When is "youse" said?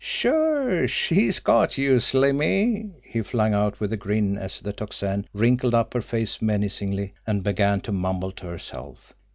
1.77-2.05